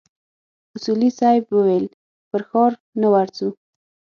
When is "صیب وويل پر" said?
1.19-2.41